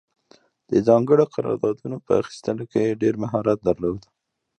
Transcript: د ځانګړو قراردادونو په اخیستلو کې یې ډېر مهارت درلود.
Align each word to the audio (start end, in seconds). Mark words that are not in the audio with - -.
د 0.69 0.71
ځانګړو 0.87 1.31
قراردادونو 1.33 1.97
په 2.05 2.11
اخیستلو 2.21 2.63
کې 2.71 2.79
یې 2.87 2.99
ډېر 3.01 3.15
مهارت 3.23 3.59
درلود. 3.67 4.01